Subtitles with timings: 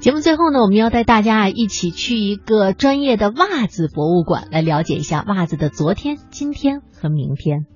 [0.00, 7.66] 节目最后呢，我们要带大家啊一起去一个专业的袜子博物馆，来了解一下袜子的昨天、今天和明天。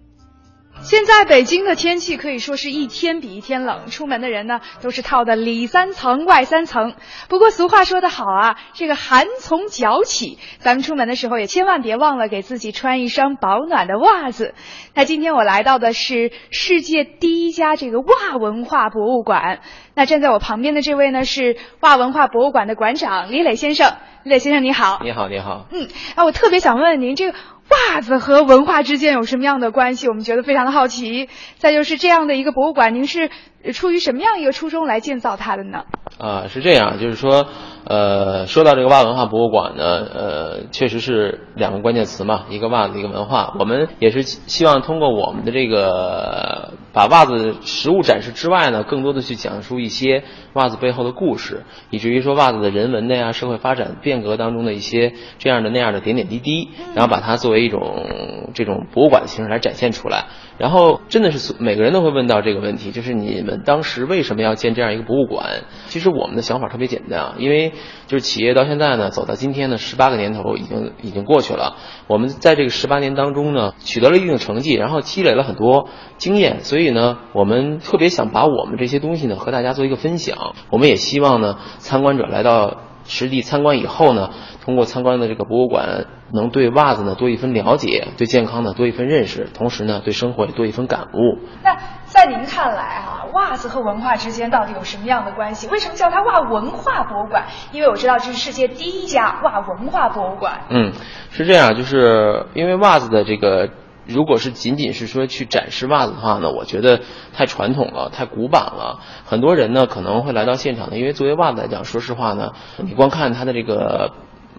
[0.82, 6.94] 现在北京的天气可以说是一天比一天冷，出门的人呢都是套的里三层外三层。
[7.28, 14.54] 不过俗话说得好啊，这个寒从脚起，咱们出门的时候也千万别忘了给自己穿一双保暖的袜子。
[14.92, 19.60] 那今天我来到的是世界第一家这个袜文化博物馆。
[19.94, 23.96] 那站在我旁边的这位呢是袜文化博物馆的馆长李磊先生。
[24.24, 25.00] 李磊先生你好。
[25.02, 25.66] 你好，你好。
[25.70, 27.38] 嗯，啊，我特别想问问您这个。
[27.70, 30.08] 袜子和文化之间有什么样的关系？
[30.08, 31.28] 我们觉得非常的好奇。
[31.56, 33.30] 再就是这样的一个博物馆，您是
[33.72, 35.84] 出于什么样一个初衷来建造它的呢？
[36.18, 37.46] 啊，是这样，就是说，
[37.86, 43.54] 呃，说到这个袜文化博物馆呢，呃，确实是两个关键词嘛，一个袜子，一个文化。
[43.58, 50.22] 我们也是希望通过我们的这个把袜子实物展示之外呢，更多的去讲述一些
[50.54, 60.26] 袜子背后的故事，以至于说袜子的人文的呀、社会发展变革当中的一些这样的那样的点点滴滴，然后把它作为一种这种博物馆的形式来展现出来。
[60.56, 65.64] 然后真的是每个人都会问到这个问题，就是你们当时为什么要建这样一个博物馆？
[65.88, 67.72] 其实我们的想法特别简单啊，因为
[68.06, 71.76] 就是企业到现在呢，走到今天呢，十八个年头已经已经过去了。
[72.06, 75.88] 我们在这个十八年当中呢，取得了一定的成绩，然后积累了很多
[76.18, 80.54] 经验，所以呢，我们特别想把我们这些东西呢和大家做一个分享。
[80.70, 84.30] 我们也希望呢，参观者来到实地参观以后呢。
[84.64, 91.38] 通过参观的这个博物馆，能对袜子呢多一份了解，对健康呢多一份认识，同时呢对生活也多一份感悟。
[91.62, 95.68] 那在您看来啊，袜子和文化之间到底有什么样的关系？
[95.68, 97.44] 为什么叫它袜文化博物馆？
[97.72, 100.62] 因为我知道这是世界第一家袜文化博物馆。
[100.70, 100.92] 嗯，
[101.30, 103.68] 是这样，就是因为袜子的这个。
[104.06, 107.00] 如果是仅仅是说去展示袜子的话呢，我觉得
[107.32, 109.00] 太传统了，太古板了。
[109.24, 114.12] 很多人呢可能会来到现场呢，因为作为袜子来讲，说实话呢，你光看它的这个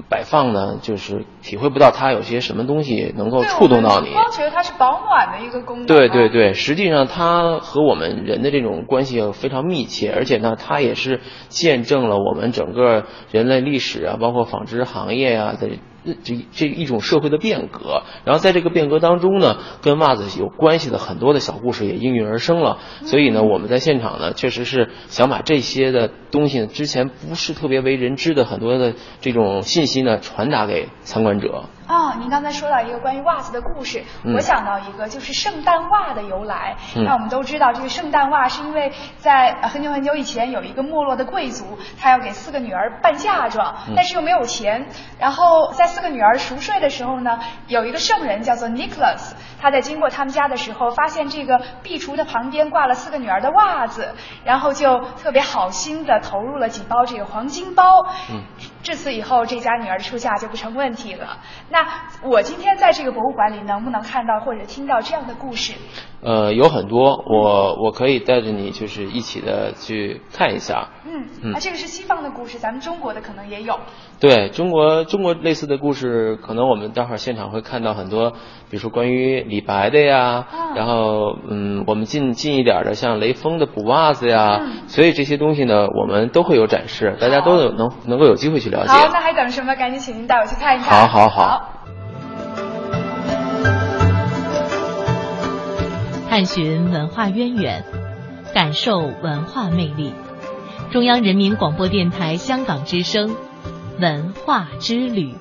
[0.10, 4.12] 摆放呢，就是体会不到它有些什么东西能够触动到你。
[4.12, 5.86] 光觉得它是保暖的一个功能。
[5.86, 15.70] 对对对，实际上它和我们人的这种关系非常密切，而且呢，它也是见证了我们整个人类历史啊，包括纺织行业啊的。
[16.24, 22.78] 这这一种社会的变革，然后在这个变革当中呢，跟袜子有关系的很多的小故事也应运而生了。
[23.06, 31.66] 所以呢，我们在现场呢，确实是想把这些的东西，之前不是特别为人知的很多的这种信息呢，传达给参观者。
[31.88, 34.02] 哦，您刚才说到一个关于袜子的故事，
[34.34, 36.78] 我想到一个就是圣诞袜的由来。
[36.96, 44.88] 那我们都知道，这个圣诞袜是因为在很久很久以前有一个没落的贵族，他要给四个女儿办嫁妆，但是又没有钱。
[45.20, 49.32] 然后在四个女儿熟睡的时候呢，有一个圣人叫做 Nicholas，
[49.66, 57.84] 他在经过他们家的时候，发现这个壁橱的旁边挂了四个女儿的袜子，然后就特别好心的投入了几包这个黄金包。
[58.30, 58.44] 嗯，
[58.84, 61.40] 至此以后，这家女儿出嫁就不成问题了。
[61.72, 61.84] 那
[62.22, 65.74] 我今天在这个博物馆里能不能看到或者听到这样的故事？
[66.22, 70.90] 呃，有很多，我我可以带着你就是一起的去看一下。
[71.06, 73.80] 嗯嗯，啊，这个是西方的故事，咱们中国的可能也有。
[74.20, 78.32] 对中国中国类似的故事，可能我们待会儿现场会看到很多，
[78.70, 88.92] 比如说关于李白的呀，然后嗯，我们近近一点的像雷锋的补袜子呀，所以这些东西呢，我们都会有展示，大家都有能能够有机会去了解。
[88.92, 89.74] 好，那还等什么？
[89.76, 91.08] 赶紧请您带我去看一看。
[91.08, 91.70] 好好好。
[96.30, 97.86] 探寻文化渊源，
[98.54, 100.14] 感受文化魅力。
[100.92, 103.34] 中央人民广播电台香港之声。
[104.02, 105.34] 文化之旅。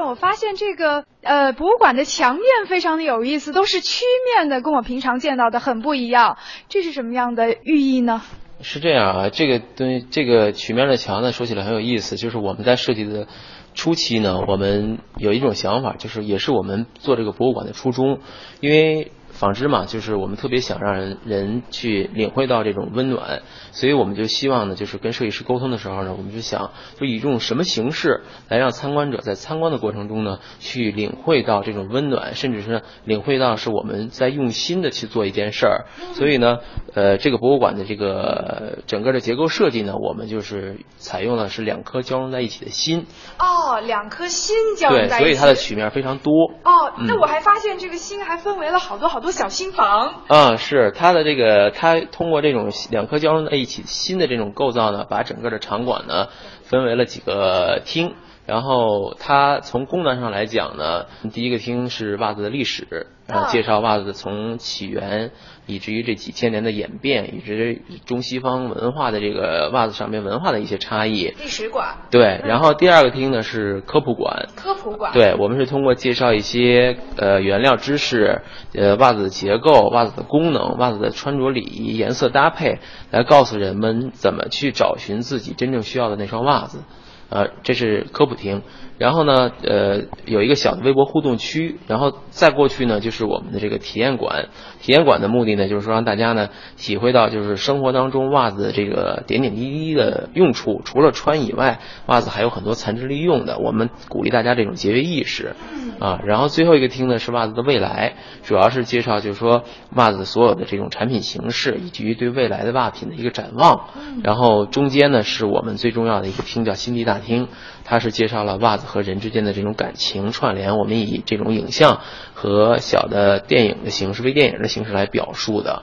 [0.00, 4.04] 我发现这个呃博物馆的墙面非常的有意思，都是曲
[4.36, 6.36] 面的，跟我平常见到的很不一样。
[6.68, 8.20] 这是什么样的寓意呢？
[8.60, 13.26] 是这样啊，这个东西，这个曲面的墙呢，说起来很有意思，就是我们在设计的
[13.74, 18.18] 初期呢，我们有一种想法，就是也是我们做这个博物馆的初衷，
[18.60, 19.12] 因为。
[19.38, 35.86] 纺织嘛，就是我们特别想让人人去领会到这种温暖，所以我们就希望呢，就是跟设计师沟通的时候呢，我们就想，就以这种什么形式来让参观者在参观的过程中呢，去领会到这种温暖，甚至是领会到是我们在用心的去做一件事儿。
[36.14, 36.56] 所以呢，
[36.94, 43.06] 呃，这个博物馆的这个整个的结构设计呢，我们就是采用的是两颗交融在一起的心。
[43.38, 45.14] 哦，两颗心交融在一起。
[45.14, 46.32] 对，所以它的曲面非常多。
[46.64, 49.27] 哦，那我还发现这个心还分为了好多好多。
[49.30, 50.22] 小新房。
[50.28, 56.28] 啊，是它的这个，它通过这种两颗交融在一起新的这种构造呢，把整个的场馆呢
[56.62, 58.14] 分为了几个厅，
[58.46, 65.30] 然后它从功能上来讲呢，第一个厅是袜子的历史，然后介绍袜子从起源。
[65.70, 71.34] 以至于这几千年的演变，以及中西方文化的这个袜子上面文化的一些差异。
[71.38, 71.94] 历史馆。
[72.10, 74.48] 对，然后第二个厅呢是科普馆。
[74.56, 75.12] 科普馆。
[75.12, 78.40] 对，我们是通过介绍一些呃原料知识，
[78.72, 82.78] 呃袜子的结构、袜子的功能、袜子的穿着礼仪、颜色搭配，
[83.10, 86.82] 来告诉人们怎么去找寻自己真正需要的那双袜子。
[87.28, 88.62] 呃，这是科普厅。
[88.98, 94.48] 然后呢，呃，有一个小的微博互动区，然后再过去呢，就是我们的这个体验馆。
[94.80, 100.82] 体验馆的目的呢，就是说让大家呢体会到，就是生活当中袜子的这个点点滴滴的用处。
[100.84, 103.58] 除了穿以外，袜子还有很多残值利用的。
[103.58, 105.54] 我们鼓励大家这种节约意识。
[106.00, 108.14] 啊，然后最后一个厅呢是袜子的未来，
[108.44, 109.64] 主要是介绍就是说
[109.94, 113.88] 袜子所有的这种产品形式，以及对未来的袜品的一个展望。
[114.22, 117.48] 然后中间呢是我们最重要的一个厅，叫新地大厅。
[117.84, 122.00] 它是介绍了袜子和人之间的这种感情串联，我们以这种影像
[122.32, 125.82] 和小的电影的形式、微电影的形式来表述的。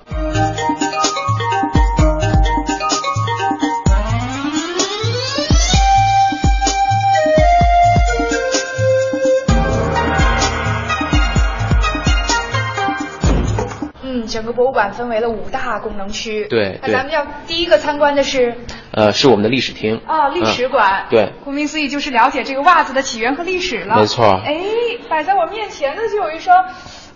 [14.28, 16.46] 整个博物馆分为了五大功能区。
[16.50, 18.54] 对，那咱们要第一个参观的是，
[18.96, 20.02] 呃，是我们的历史厅。
[20.08, 21.08] 哦，历史馆。
[21.10, 23.98] 对，顾名思义就是了解这个袜子的起源和历史了。
[23.98, 24.42] 没错。
[24.46, 24.56] 哎，
[25.10, 26.66] 摆在我面前的就有一双，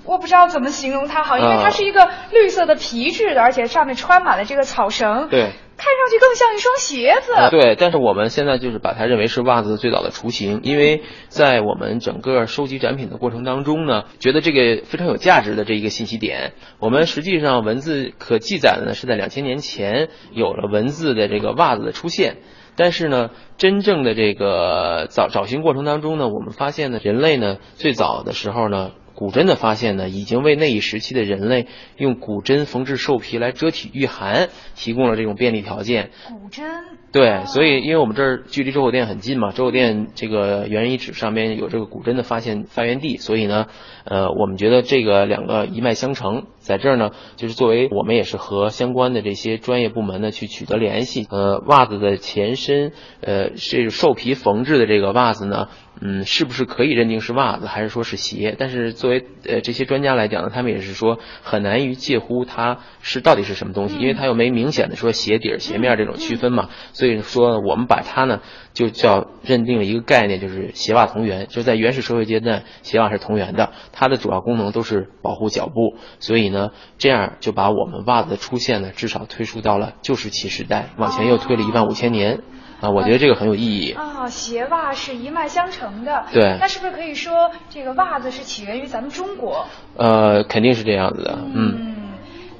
[0.03, 5.29] 我不知道怎么形容它好，因为它是一个绿色的皮质的，而且上面穿满了这个草绳。
[5.29, 5.53] 对。
[5.79, 7.31] 看上去更像一双鞋子。
[7.49, 22.37] 对，但是我们现在就是把它认为是袜子最早的雏形，因为在我们整个收集展品的过程当中呢，觉得这个非常有价值的这一个信息点，我们实际上文字可记载的呢是在两千年前有了文字的这个袜子的出现，
[22.75, 28.91] 但是呢，真正的这个找找寻过程当中呢，我们发现呢，人类呢最早的时候呢。
[29.19, 31.67] 古针的发现呢，已经为那一时期的人类
[31.97, 36.11] 用古针缝制兽皮来遮体御寒提供了这种便利条件。
[36.29, 36.65] 古针。
[37.11, 43.65] 对，所以因为我们这儿距离周口店很近嘛，周口店这个猿人遗址上面有这个古针的发现发源地，所以呢，
[44.05, 51.25] 呃，我们觉得这个两个一脉相承，在这儿呢，就是作为我们也是和相关的这些专业部门呢去取得联系。
[51.31, 55.67] 呃，袜子的前身，呃，是兽皮缝制的这个袜子呢。
[56.01, 58.55] 嗯，是不是可以认定是袜子，还是说是鞋？
[58.57, 66.69] 但是作为呃这些专家来讲呢，他们也是说很难于介乎它是到底是什么东西，因为它又没明显的说鞋底儿、鞋面这种区分嘛。
[66.93, 68.39] 所以说我们把它呢
[68.73, 71.47] 就叫认定了一个概念，就是鞋袜同源。
[71.47, 75.97] 就在原始社会阶段，鞋袜是同源的，它的主要功能都是保护脚部。
[76.19, 82.39] 所以呢，这样就把我们袜子的出现呢，至少推出到了旧石器时代，往前又推了一万五千年。
[82.81, 84.27] 啊，我觉得这个很有意义啊！
[84.29, 89.65] 鞋袜是一脉相承的，对，那是不是可以说这个袜子是起源于咱们中国？
[89.97, 91.97] 呃，肯定是这样子的，嗯。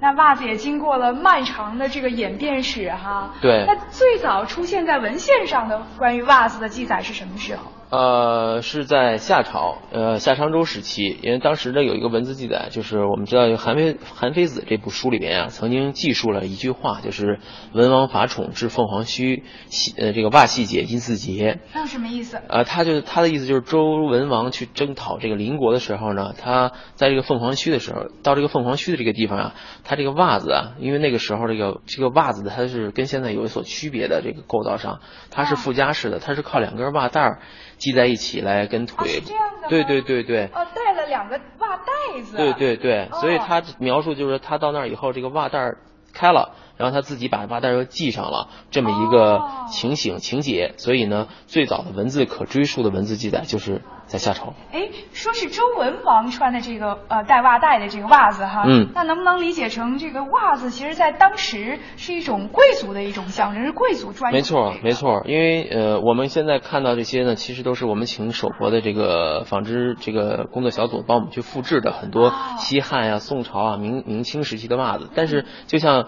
[0.02, 3.34] 那袜子也经过了漫长的这个演变史哈。
[3.42, 3.66] 对。
[3.68, 7.64] 那最早出现在文献上的关于袜子的记载是什么时候？
[7.90, 17.40] 呃，是在夏朝，呃，夏商周时期，因为当时呢有一个文字记载，就是我们知道《韩非韩非子》这部书里面啊，曾经记述了一句话，就是
[17.74, 21.62] “文王伐宠至凤凰须，细呃这个袜细节因四节”。
[21.74, 22.40] 那什么意思？
[22.48, 35.00] 呃，他就是他的意思就是周文王去征讨这个邻国的时候呢，他在这个凤凰须的时候，到这个凤凰须的这个地方啊，他这个袜子啊，因为那个时候这个这个袜子的它是跟现在有所区别的这个构造上，
[35.32, 37.40] 它是附加式的，它是靠两根袜带儿。
[37.80, 40.46] 系在一起来跟腿，是这样的对对对对。
[40.54, 42.38] 哦，带了两个袜带子。
[42.38, 45.74] 对对对，所以他描述就是他到那儿以后，这个袜带
[46.14, 50.74] 开了，然后他自己把袜带又系上了，这么一个情形情节。
[50.78, 53.82] 所以呢，最早的文字可追溯的文字记载就是。
[54.10, 75.99] 在夏朝，哎，说是周文王穿的这个呃带袜带的这个袜子哈，嗯，那能不能理解成这个袜子，其实在当时是一种贵族的一种象征，是贵族专没错，没错，因为呃我们现在看到这些呢，其实都是我们请手博的这个纺织这个工作小组帮我们去复制的很多西汉呀、宋朝啊、明明清时期的袜子，但是就像。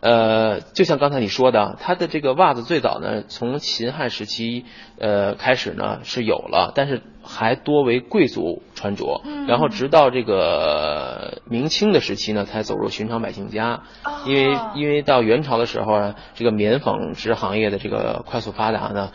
[0.00, 4.64] 呃，就像刚才你说的，它的这个袜子最早呢，从秦汉时期
[4.98, 13.82] 呃开始呢是有了，但是还多为贵族穿着，然后直到这个明清的时期呢，才走入寻常百姓家。
[14.24, 19.10] 因为因为到元朝的时候呢，这个棉纺织行业的这个快速发达呢。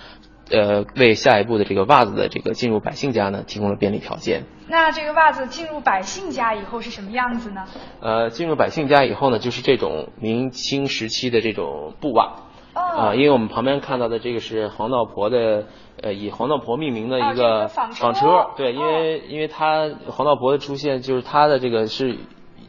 [0.54, 4.44] 呃，为下一步的这个袜子的这个进入百姓家呢，提供了便利条件。
[4.68, 7.66] 那这个袜子进入百姓家以后是什么样子呢？
[8.02, 12.34] 呃，进入百姓家以后呢，就是这种明清时期的这种布袜。
[12.74, 15.66] 啊，因为我们旁边看到的这个是黄道婆的，
[16.02, 18.48] 呃，以黄道婆命名的一个纺车。
[18.56, 22.18] 对，因为因为它黄道婆的出现，就是它的这个是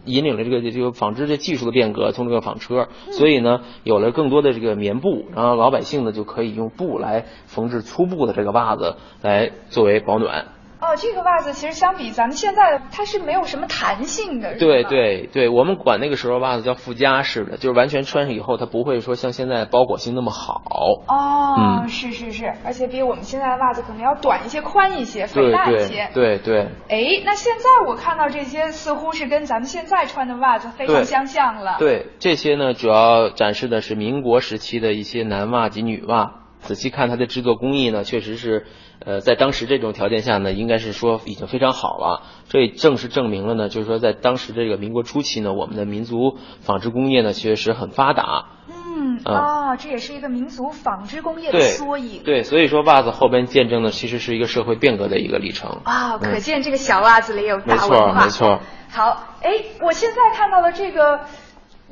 [0.05, 10.47] 引领了这个这个纺织的技术的变革，从这个纺车，所以呢，有了更多的这个棉布，然后老百姓呢就可以用布来缝制粗布的这个袜子，来作为保暖。
[10.81, 14.57] 哦，这个袜子其实相比咱们现在，它是没有什么弹性的。
[14.59, 20.63] 对对对，我们管那个时候袜子叫附加式的，就是完全穿上以后，它不会说像现在包裹性那么好。
[21.09, 26.11] 哦，嗯，是是是，而且比我们现在的袜子可能要短一些、宽一些、肥大一些。
[26.13, 26.69] 对对。
[26.89, 31.77] 哎，那现在我看到这些似乎是跟咱们现在穿的袜子非常相像了。
[31.79, 36.44] 对，这些呢主要展示的是民国时期的一些男袜及女袜。
[36.65, 38.67] 仔细看它的制作工艺呢，确实是。
[39.05, 42.23] 呃，在当时这种条件下呢，应该是说已经非常好了。
[42.49, 48.47] 这也正是证明了呢，就是说在当时这个民国初期呢，我们的民族纺织工业呢确实很发达。
[48.69, 52.23] 嗯啊，这也是一个民族纺织工业的缩影。
[52.25, 55.83] 对，所以说袜子后边见证的其实是一个社会变革的一个历程。
[55.85, 58.25] 啊，可见这个小袜子里有大文化。
[58.25, 58.61] 没错，没错。
[58.91, 59.51] 好，哎，
[59.83, 61.21] 我现在看到了这个。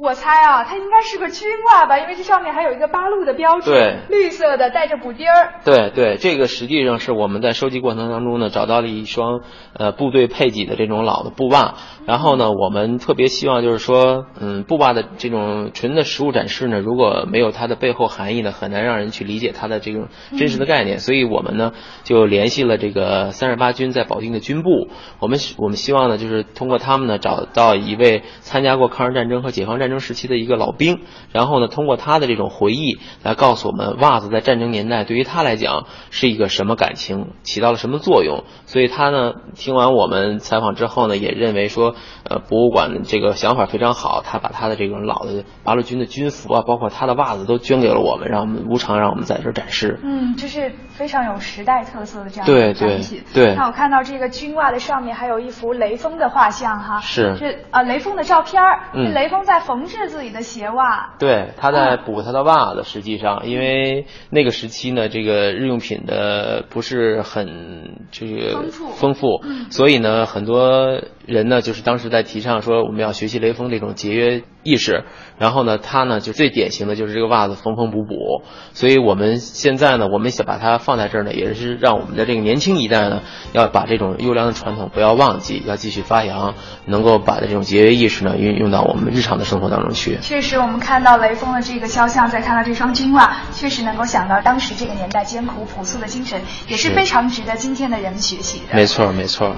[0.03, 5.61] 我猜啊，它应该是个军袜吧，因为这上面还有一个八路的标志，对，绿色的带着补丁儿。
[5.65, 9.43] 对对，这个实际上是我们在收集过程当中呢，找到了一双
[9.79, 11.75] 呃部队配给的这种老的布袜。
[12.05, 20.99] 然后呢，我们特别希望就是说，嗯，布袜的这种纯的实物展示呢，如果没有它的背后含义呢，很难让人去理解它的这种真实的概念。
[20.99, 21.71] 所以我们呢
[22.03, 24.89] 就联系了这个三十八军在保定的军部，
[25.21, 31.01] 我们我们希望呢就是通过他们呢找到一位参加过抗日战争和解放战争时期的一个老兵，
[31.33, 38.45] 然后呢通过他的这种回忆来告诉我们袜子在战争年代对于他来讲是一个什么感情，起到了什么作用。
[38.67, 41.95] 所以他呢听完我们采访之后呢，也认为说。
[42.25, 49.99] 呃，博物馆这个想法非常好，他把他的这种老的八路军的军服啊，包括他的袜子都捐给了我们，让我们无偿让我们在这展示。
[50.05, 53.25] 嗯，这是非常有时代特色的这样的展品。
[53.35, 61.15] 对，那我看到这个军袜的上面还有一幅雷锋的画像哈，是是啊，雷锋的照片儿，雷锋在缝制自己的鞋袜。
[61.19, 62.85] 对，他在补他的袜子。
[62.85, 72.13] 实际上，因为那个时期呢，这个日用品的不是很这个丰富，丰富，所以呢，很多人呢，就是当时。
[72.13, 75.05] 在提倡说我们要学习雷锋这种节约意识，
[75.39, 78.43] 然后呢，它呢就最典型的就是这个袜子缝缝补补，
[78.73, 86.55] 所以我们现在呢，我们想把它放在这儿呢，也是让我们的这个年轻一代呢，要把这种优良的传统不要忘记，要继续发扬，
[86.87, 90.19] 能够把这种节约意识呢运用到我们日常的生活当中去。
[90.23, 98.77] 确实，我们看到雷锋的这个肖像，再看到这双军袜，确实能够想到当时这个年代艰苦朴素的精神，也是非常值得今天的人们学习的。
[98.77, 99.57] 没错，没错。